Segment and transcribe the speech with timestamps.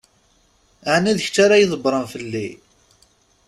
[0.93, 2.47] Ɛni d kečč ara ydebbṛen fell-i?